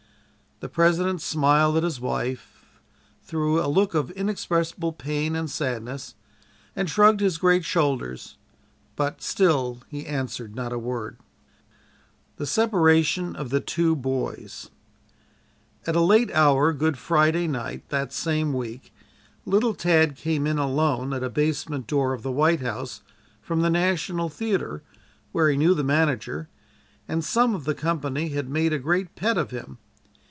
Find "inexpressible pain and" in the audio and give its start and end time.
4.11-5.49